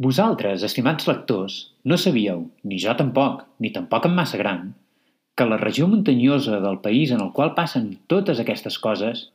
[0.00, 4.70] Vosaltres, estimats lectors, no sabíeu, ni jo tampoc, ni tampoc en massa gran,
[5.36, 9.26] que la regió muntanyosa del país en el qual passen totes aquestes coses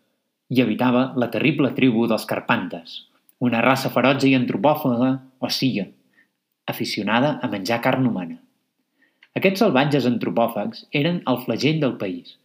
[0.50, 2.96] hi habitava la terrible tribu dels Carpantes,
[3.46, 5.86] una raça ferotge i antropòfaga, o sigui,
[6.74, 8.40] aficionada a menjar carn humana.
[9.38, 12.40] Aquests salvatges antropòfags eren el flagell del país.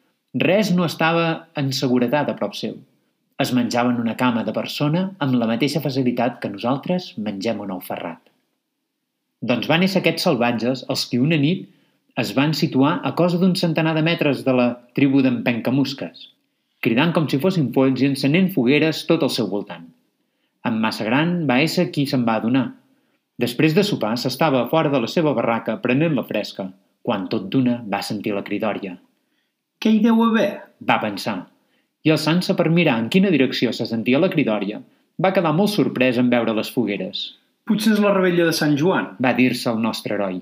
[0.44, 1.26] Res no estava
[1.56, 2.76] en seguretat a prop seu.
[3.40, 7.78] Es menjaven una cama de persona amb la mateixa facilitat que nosaltres mengem un ou
[7.84, 8.20] ferrat.
[9.50, 11.62] Doncs van ésser aquests salvatges els que una nit
[12.20, 14.66] es van situar a cosa d'un centenar de metres de la
[14.98, 16.26] tribu d'en Pencamusques,
[16.84, 19.86] cridant com si fossin polls i encenent fogueres tot al seu voltant.
[20.68, 22.66] En massa gran va ésser qui se'n va adonar.
[23.40, 26.68] Després de sopar s'estava fora de la seva barraca prenent la fresca,
[27.00, 28.98] quan tot d'una va sentir la cridòria.
[29.80, 30.50] Què hi deu haver?
[30.84, 31.38] Va pensar
[32.04, 34.80] i alçant-se per mirar en quina direcció se sentia la cridòria,
[35.20, 37.24] va quedar molt sorprès en veure les fogueres.
[37.68, 39.12] Potser és la rebella de Sant Joan.
[39.22, 40.40] Va dir-se el nostre heroi.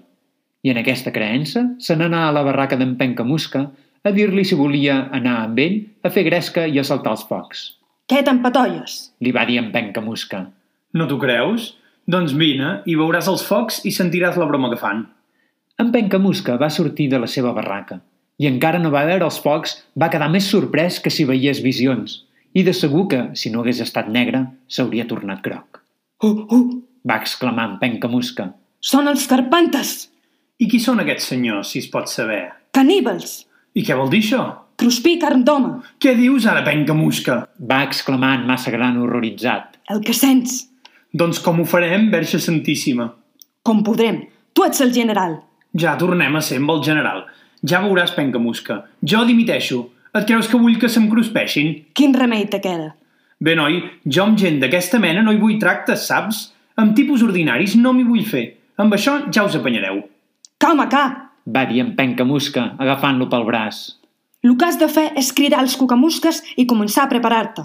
[0.62, 3.66] I en aquesta creença se n'anà a la barraca d'en Pencamusca
[4.06, 7.64] a dir-li si volia anar amb ell a fer gresca i a saltar els focs.
[8.08, 8.98] Què t'empatolles?
[9.20, 10.46] Li va dir en Pencamusca.
[10.94, 11.74] No t'ho creus?
[12.08, 15.04] Doncs vine i veuràs els focs i sentiràs la broma que fan.
[15.78, 18.00] En Pencamusca va sortir de la seva barraca
[18.38, 22.22] i encara no va veure els focs, va quedar més sorprès que si veiés visions,
[22.54, 25.82] i de segur que, si no hagués estat negre, s'hauria tornat groc.
[26.22, 26.78] Uh, uh,
[27.08, 28.52] Va exclamar en penca musca.
[28.80, 30.08] són els carpantes!
[30.58, 32.48] I qui són aquests senyors, si es pot saber?
[32.74, 33.44] Caníbals!
[33.74, 34.42] I què vol dir això?
[34.78, 35.82] Cruspí carn d'home!
[35.98, 37.40] Què dius ara, penca musca?
[37.58, 39.78] Va exclamar en massa gran horroritzat.
[39.90, 40.68] El que sents!
[41.14, 43.08] Doncs com ho farem, Verge Santíssima?
[43.62, 44.22] Com podrem?
[44.54, 45.38] Tu ets el general.
[45.78, 47.24] Ja tornem a ser amb el general.
[47.66, 48.84] Ja veuràs, penca musca.
[49.02, 49.88] Jo dimiteixo.
[50.14, 51.74] Et creus que vull que se'm cruspeixin?
[51.94, 52.94] Quin remei te queda?
[53.40, 56.48] Bé, noi, jo amb gent d'aquesta mena no hi vull tractes, saps?
[56.78, 58.44] Amb tipus ordinaris no m'hi vull fer.
[58.78, 60.02] Amb això ja us apanyareu.
[60.58, 61.04] Calma, ca!
[61.48, 63.80] Va dir en penca musca, agafant-lo pel braç.
[64.44, 67.64] El que has de fer és cridar els cucamusques i començar a preparar-te.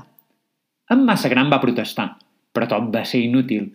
[0.94, 2.08] En massa gran va protestar,
[2.54, 3.70] però tot va ser inútil.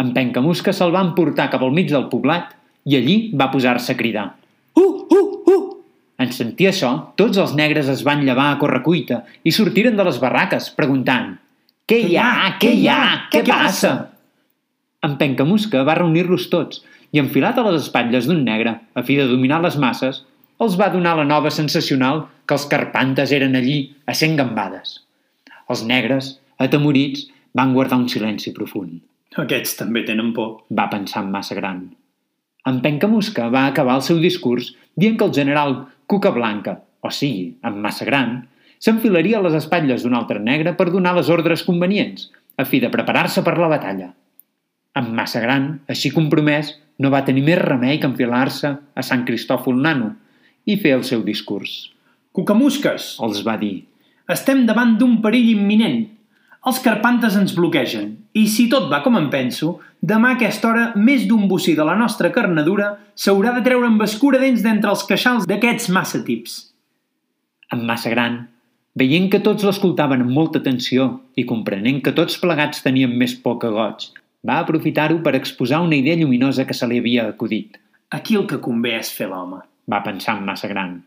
[0.00, 2.54] En penca musca se'l va emportar cap al mig del poblat
[2.88, 4.26] i allí va posar-se a cridar.
[4.76, 5.64] Uh, uh, uh!
[6.20, 10.20] En sentir això, tots els negres es van llevar a correcuita i sortiren de les
[10.22, 11.34] barraques, preguntant
[11.88, 12.56] «Què hi ha?
[12.62, 13.02] Què hi ha?
[13.32, 13.94] Què passa?»
[15.06, 19.26] En Pencamusca va reunir-los tots i, enfilat a les espatlles d'un negre, a fi de
[19.30, 20.22] dominar les masses,
[20.60, 24.98] els va donar la nova sensacional que els carpantes eren allí a cent gambades.
[25.72, 29.00] Els negres, atemorits, van guardar un silenci profund.
[29.40, 30.60] Aquests també tenen por.
[30.74, 31.84] Va pensar en massa gran.
[32.68, 35.76] En Pencamusca va acabar el seu discurs dient que el general
[36.10, 38.34] Cuca Blanca, o sigui, en massa gran,
[38.80, 42.28] s'enfilaria a les espatlles d'un altre negre per donar les ordres convenients,
[42.60, 44.10] a fi de preparar-se per la batalla.
[44.96, 49.78] En massa gran, així compromès, no va tenir més remei que enfilar-se a Sant Cristòfol
[49.80, 50.14] Nano
[50.68, 51.90] i fer el seu discurs.
[52.36, 53.86] Cucamusques, Els va dir,
[54.30, 56.02] estem davant d'un perill imminent.
[56.68, 60.84] Els carpantes ens bloquegen i, si tot va com em penso, demà a aquesta hora
[60.96, 65.46] més d'un bocí de la nostra carnadura s'haurà de treure amb escuradents d'entre els queixals
[65.50, 66.66] d'aquests massa tips.
[67.70, 68.48] en massa gran,
[68.98, 71.04] veient que tots l'escoltaven amb molta atenció
[71.38, 74.08] i comprenent que tots plegats tenien més por que goig,
[74.42, 77.78] va aprofitar-ho per exposar una idea lluminosa que se li havia acudit.
[78.10, 79.60] Aquí el que convé és fer l'home.
[79.90, 81.02] va pensar en massa gran.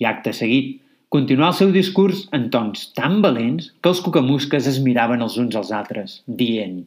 [0.00, 4.78] I acte seguit, continuar el seu discurs en tons tan valents que els cucamusques es
[4.80, 6.86] miraven els uns als altres, dient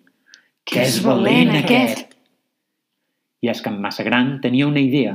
[0.67, 2.09] Que és valent, aquest!
[3.39, 5.13] I és que en massa gran tenia una idea,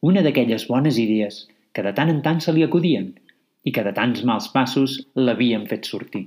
[0.00, 1.42] una d'aquelles bones idees
[1.76, 3.10] que de tant en tant se li acudien
[3.68, 6.24] i que de tants mals passos l'havien fet sortir.